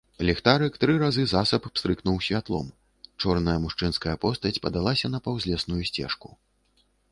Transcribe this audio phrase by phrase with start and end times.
[0.27, 2.71] Ліхтарык тры разы засаб пстрыкнуў святлом,
[3.25, 6.29] чорная мужчынская постаць падалася на паўзлесную сцежку.